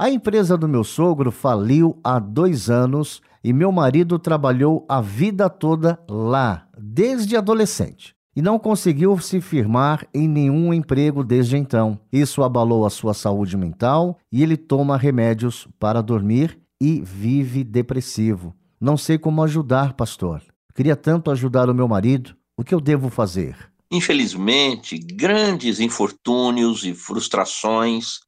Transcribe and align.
A 0.00 0.08
empresa 0.08 0.56
do 0.56 0.68
meu 0.68 0.84
sogro 0.84 1.32
faliu 1.32 1.98
há 2.04 2.20
dois 2.20 2.70
anos 2.70 3.20
e 3.42 3.52
meu 3.52 3.72
marido 3.72 4.16
trabalhou 4.16 4.86
a 4.88 5.00
vida 5.00 5.50
toda 5.50 5.98
lá, 6.08 6.68
desde 6.78 7.36
adolescente. 7.36 8.14
E 8.36 8.40
não 8.40 8.60
conseguiu 8.60 9.18
se 9.18 9.40
firmar 9.40 10.06
em 10.14 10.28
nenhum 10.28 10.72
emprego 10.72 11.24
desde 11.24 11.56
então. 11.56 11.98
Isso 12.12 12.44
abalou 12.44 12.86
a 12.86 12.90
sua 12.90 13.12
saúde 13.12 13.56
mental 13.56 14.16
e 14.30 14.40
ele 14.40 14.56
toma 14.56 14.96
remédios 14.96 15.66
para 15.80 16.00
dormir 16.00 16.56
e 16.80 17.00
vive 17.00 17.64
depressivo. 17.64 18.54
Não 18.80 18.96
sei 18.96 19.18
como 19.18 19.42
ajudar, 19.42 19.94
pastor. 19.94 20.40
Queria 20.76 20.94
tanto 20.94 21.28
ajudar 21.28 21.68
o 21.68 21.74
meu 21.74 21.88
marido. 21.88 22.36
O 22.56 22.62
que 22.62 22.72
eu 22.72 22.80
devo 22.80 23.10
fazer? 23.10 23.56
Infelizmente, 23.90 24.96
grandes 24.96 25.80
infortúnios 25.80 26.84
e 26.84 26.94
frustrações 26.94 28.20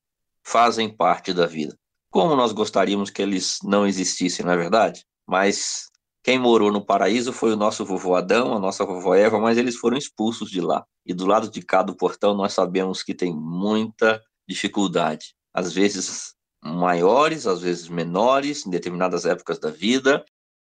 fazem 0.45 0.95
parte 0.95 1.33
da 1.33 1.47
vida. 1.47 1.77
Como 2.11 2.35
nós 2.35 2.53
gostaríamos 2.53 3.11
que 3.11 3.23
eles 3.23 3.59
não 3.63 3.87
existissem, 3.87 4.45
não 4.45 4.53
é 4.53 4.57
verdade? 4.57 5.05
Mas 5.27 5.87
quem 6.23 6.39
morou 6.39 6.71
no 6.73 6.85
paraíso 6.85 7.33
foi 7.33 7.53
o 7.53 7.57
nosso 7.57 7.85
vovô 7.85 8.15
Adão, 8.15 8.55
a 8.55 8.59
nossa 8.59 8.85
vovó 8.85 9.15
Eva, 9.15 9.39
mas 9.39 9.57
eles 9.57 9.77
foram 9.77 9.97
expulsos 9.97 10.51
de 10.51 10.61
lá. 10.61 10.85
E 11.07 11.15
do 11.15 11.25
lado 11.27 11.51
de 11.51 11.63
cá 11.63 11.83
do 11.83 11.97
portão 11.97 12.35
nós 12.35 12.53
sabemos 12.53 13.03
que 13.03 13.15
tem 13.15 13.35
muita 13.35 14.21
dificuldade. 14.49 15.35
Às 15.55 15.73
vezes 15.73 16.35
maiores, 16.63 17.47
às 17.47 17.61
vezes 17.61 17.89
menores, 17.89 18.67
em 18.67 18.71
determinadas 18.71 19.25
épocas 19.25 19.59
da 19.59 19.71
vida, 19.71 20.25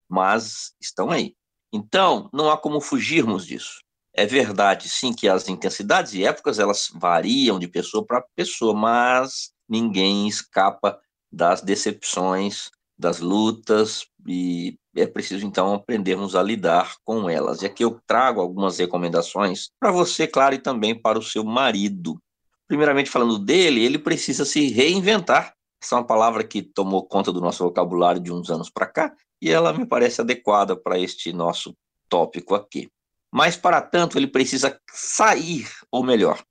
mas 0.07 0.73
estão 0.79 1.09
aí. 1.09 1.35
Então, 1.73 2.29
não 2.33 2.49
há 2.49 2.57
como 2.57 2.81
fugirmos 2.81 3.45
disso. 3.45 3.79
É 4.13 4.25
verdade, 4.25 4.89
sim, 4.89 5.13
que 5.13 5.27
as 5.27 5.47
intensidades 5.47 6.13
e 6.13 6.25
épocas 6.25 6.59
elas 6.59 6.89
variam 6.93 7.59
de 7.59 7.67
pessoa 7.67 8.05
para 8.05 8.25
pessoa, 8.35 8.73
mas 8.73 9.51
ninguém 9.69 10.27
escapa 10.27 10.99
das 11.31 11.61
decepções, 11.61 12.69
das 12.97 13.19
lutas, 13.19 14.07
e 14.27 14.77
é 14.95 15.07
preciso 15.07 15.45
então 15.45 15.73
aprendermos 15.73 16.35
a 16.35 16.43
lidar 16.43 16.95
com 17.05 17.29
elas. 17.29 17.61
E 17.61 17.65
aqui 17.65 17.83
eu 17.83 18.01
trago 18.05 18.41
algumas 18.41 18.77
recomendações 18.77 19.69
para 19.79 19.91
você, 19.91 20.27
claro, 20.27 20.55
e 20.55 20.59
também 20.59 20.93
para 20.93 21.17
o 21.17 21.23
seu 21.23 21.43
marido. 21.43 22.19
Primeiramente, 22.67 23.09
falando 23.09 23.39
dele, 23.39 23.83
ele 23.83 23.97
precisa 23.97 24.43
se 24.43 24.67
reinventar. 24.67 25.53
Essa 25.81 25.95
é 25.95 25.97
uma 25.99 26.05
palavra 26.05 26.43
que 26.43 26.61
tomou 26.61 27.05
conta 27.05 27.31
do 27.31 27.39
nosso 27.39 27.63
vocabulário 27.63 28.21
de 28.21 28.33
uns 28.33 28.49
anos 28.49 28.69
para 28.69 28.85
cá, 28.85 29.15
e 29.41 29.49
ela 29.49 29.71
me 29.71 29.85
parece 29.85 30.19
adequada 30.19 30.75
para 30.75 30.99
este 30.99 31.31
nosso 31.31 31.73
tópico 32.09 32.53
aqui. 32.53 32.89
Mas, 33.31 33.55
para 33.55 33.81
tanto, 33.81 34.17
ele 34.17 34.27
precisa 34.27 34.77
sair, 34.91 35.69
ou 35.89 36.03
melhor, 36.03 36.43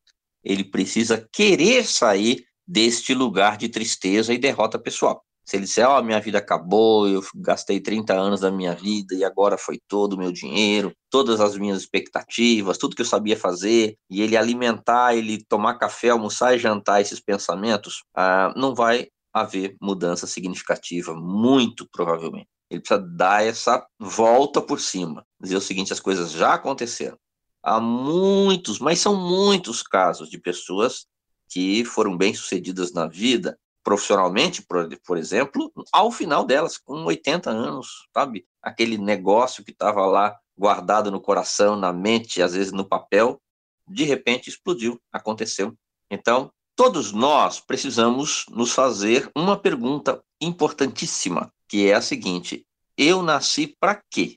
ele 0.42 0.64
precisa 0.64 1.28
querer 1.30 1.84
sair 1.84 2.47
deste 2.68 3.14
lugar 3.14 3.56
de 3.56 3.68
tristeza 3.70 4.34
e 4.34 4.38
derrota 4.38 4.78
pessoal. 4.78 5.24
Se 5.48 5.56
ele 5.56 5.64
disser, 5.64 5.88
ó, 5.88 5.98
oh, 5.98 6.02
minha 6.02 6.20
vida 6.20 6.36
acabou, 6.36 7.08
eu 7.08 7.22
gastei 7.36 7.80
30 7.80 8.12
anos 8.12 8.40
da 8.40 8.50
minha 8.50 8.74
vida 8.74 9.14
e 9.14 9.24
agora 9.24 9.56
foi 9.56 9.80
todo 9.88 10.12
o 10.12 10.18
meu 10.18 10.30
dinheiro, 10.30 10.92
todas 11.08 11.40
as 11.40 11.56
minhas 11.56 11.78
expectativas, 11.78 12.76
tudo 12.76 12.94
que 12.94 13.00
eu 13.00 13.06
sabia 13.06 13.34
fazer, 13.34 13.96
e 14.10 14.20
ele 14.20 14.36
alimentar, 14.36 15.16
ele 15.16 15.42
tomar 15.48 15.78
café, 15.78 16.10
almoçar 16.10 16.54
e 16.54 16.58
jantar 16.58 17.00
esses 17.00 17.18
pensamentos, 17.18 18.04
ah, 18.14 18.52
não 18.54 18.74
vai 18.74 19.08
haver 19.32 19.74
mudança 19.80 20.26
significativa, 20.26 21.14
muito 21.14 21.88
provavelmente. 21.90 22.48
Ele 22.70 22.80
precisa 22.80 23.00
dar 23.00 23.42
essa 23.42 23.86
volta 23.98 24.60
por 24.60 24.78
cima, 24.78 25.24
dizer 25.40 25.56
o 25.56 25.62
seguinte: 25.62 25.94
as 25.94 26.00
coisas 26.00 26.30
já 26.30 26.52
aconteceram. 26.52 27.16
Há 27.62 27.80
muitos, 27.80 28.78
mas 28.78 29.00
são 29.00 29.16
muitos 29.16 29.82
casos 29.82 30.28
de 30.28 30.38
pessoas 30.38 31.06
que 31.48 31.84
foram 31.84 32.16
bem-sucedidas 32.16 32.92
na 32.92 33.06
vida, 33.06 33.58
profissionalmente, 33.82 34.62
por, 34.62 34.88
por 35.06 35.16
exemplo, 35.16 35.72
ao 35.92 36.10
final 36.12 36.44
delas, 36.44 36.76
com 36.76 37.04
80 37.04 37.50
anos, 37.50 38.06
sabe? 38.12 38.46
Aquele 38.62 38.98
negócio 38.98 39.64
que 39.64 39.70
estava 39.70 40.04
lá 40.06 40.36
guardado 40.56 41.10
no 41.10 41.20
coração, 41.20 41.76
na 41.76 41.92
mente, 41.92 42.42
às 42.42 42.54
vezes 42.54 42.72
no 42.72 42.84
papel, 42.84 43.40
de 43.88 44.04
repente 44.04 44.50
explodiu, 44.50 45.00
aconteceu. 45.12 45.74
Então, 46.10 46.50
todos 46.76 47.12
nós 47.12 47.60
precisamos 47.60 48.44
nos 48.50 48.72
fazer 48.72 49.30
uma 49.34 49.56
pergunta 49.56 50.22
importantíssima, 50.40 51.52
que 51.66 51.88
é 51.88 51.94
a 51.94 52.02
seguinte: 52.02 52.66
eu 52.96 53.22
nasci 53.22 53.74
para 53.80 54.02
quê? 54.10 54.36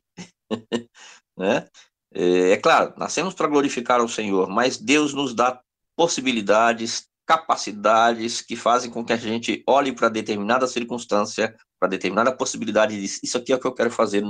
né? 1.38 1.68
É, 2.14 2.52
é 2.52 2.58
claro, 2.58 2.94
nascemos 2.98 3.34
para 3.34 3.48
glorificar 3.48 4.00
ao 4.00 4.08
Senhor, 4.08 4.50
mas 4.50 4.78
Deus 4.78 5.14
nos 5.14 5.34
dá 5.34 5.62
possibilidades, 6.02 7.06
capacidades 7.28 8.42
que 8.42 8.56
fazem 8.56 8.90
com 8.90 9.06
que 9.06 9.14
a 9.14 9.18
gente 9.18 9.64
olhe 9.68 9.94
para 9.94 10.10
determinada 10.10 10.66
circunstância, 10.66 11.56
para 11.80 11.90
determinada 11.90 12.36
possibilidade 12.36 13.00
de 13.00 13.06
isso 13.06 13.38
aqui 13.38 13.54
é 13.54 13.56
o 13.56 13.60
que 13.60 13.68
eu 13.68 13.72
quero 13.72 13.92
fazer 13.92 14.24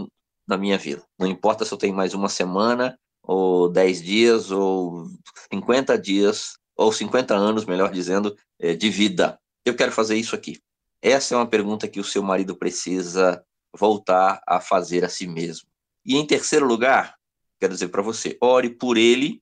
na 0.46 0.58
minha 0.58 0.78
vida. 0.78 1.02
Não 1.18 1.26
importa 1.26 1.64
se 1.64 1.74
eu 1.74 1.78
tenho 1.78 1.96
mais 1.96 2.14
uma 2.14 2.28
semana, 2.28 3.00
ou 3.24 3.70
10 3.70 4.02
dias, 4.02 4.52
ou 4.52 5.08
50 5.50 5.98
dias, 5.98 6.58
ou 6.76 6.92
50 6.92 7.34
anos, 7.34 7.64
melhor 7.64 7.90
dizendo, 7.90 8.36
é, 8.60 8.74
de 8.74 8.90
vida. 8.90 9.40
Eu 9.64 9.74
quero 9.74 9.94
fazer 9.94 10.18
isso 10.18 10.36
aqui. 10.36 10.60
Essa 11.02 11.36
é 11.36 11.38
uma 11.38 11.48
pergunta 11.48 11.88
que 11.88 12.02
o 12.02 12.04
seu 12.04 12.22
marido 12.22 12.54
precisa 12.54 13.42
voltar 13.74 14.42
a 14.46 14.60
fazer 14.60 15.06
a 15.06 15.10
si 15.10 15.26
mesmo. 15.26 15.70
E 16.06 16.18
em 16.18 16.28
terceiro 16.28 16.66
lugar, 16.66 17.16
quero 17.62 17.72
dizer 17.72 17.88
para 17.88 18.02
você, 18.02 18.38
ore 18.42 18.72
por 18.72 18.98
ele 18.98 19.42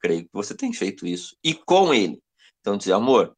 creio 0.00 0.22
que 0.22 0.30
você 0.32 0.54
tem 0.54 0.72
feito 0.72 1.06
isso. 1.06 1.36
E 1.44 1.54
com 1.54 1.92
ele. 1.92 2.20
Então, 2.60 2.76
dizer, 2.76 2.92
amor, 2.92 3.34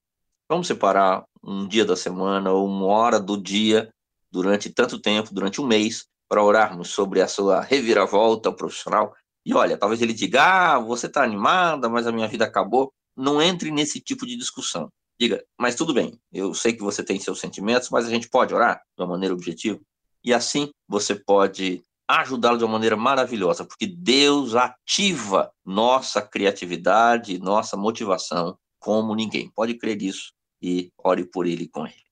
vamos 0.49 0.67
separar 0.67 1.25
um 1.43 1.67
dia 1.67 1.85
da 1.85 1.97
semana 1.97 2.53
ou 2.53 2.67
uma 2.67 2.87
hora 2.87 3.19
do 3.19 3.37
dia 3.37 3.93
durante 4.31 4.71
tanto 4.71 4.99
tempo, 4.99 5.35
durante 5.35 5.61
um 5.61 5.67
mês, 5.67 6.07
para 6.29 6.43
orarmos 6.43 6.89
sobre 6.89 7.21
a 7.21 7.29
sua 7.29 7.61
reviravolta 7.61 8.51
profissional. 8.51 9.15
E 9.45 9.53
olha, 9.53 9.77
talvez 9.77 10.01
ele 10.01 10.15
diga, 10.15 10.43
ah, 10.75 10.79
você 10.79 11.07
está 11.07 11.23
animada, 11.23 11.89
mas 11.89 12.07
a 12.07 12.13
minha 12.13 12.29
vida 12.29 12.45
acabou. 12.45 12.93
Não 13.15 13.43
entre 13.43 13.71
nesse 13.71 14.01
tipo 14.01 14.27
de 14.27 14.37
discussão. 14.37 14.91
Diga, 15.21 15.45
mas 15.59 15.75
tudo 15.75 15.93
bem, 15.93 16.19
eu 16.33 16.55
sei 16.55 16.73
que 16.73 16.83
você 16.83 17.05
tem 17.05 17.21
seus 17.21 17.39
sentimentos, 17.39 17.91
mas 17.91 18.07
a 18.07 18.11
gente 18.11 18.29
pode 18.29 18.55
orar 18.55 18.83
de 18.97 19.05
uma 19.05 19.11
maneira 19.11 19.35
objetiva. 19.35 19.79
E 20.25 20.33
assim 20.33 20.71
você 20.89 21.15
pode 21.15 21.83
ajudá-lo 22.21 22.59
de 22.59 22.65
uma 22.65 22.73
maneira 22.73 22.97
maravilhosa, 22.97 23.65
porque 23.65 23.87
Deus 23.87 24.55
ativa 24.55 25.51
nossa 25.65 26.21
criatividade, 26.21 27.39
nossa 27.39 27.77
motivação 27.77 28.59
como 28.79 29.15
ninguém. 29.15 29.51
Pode 29.55 29.75
crer 29.75 29.97
nisso 29.97 30.33
e 30.61 30.93
ore 30.99 31.25
por 31.25 31.47
ele 31.47 31.69
com 31.69 31.87
ele. 31.87 32.12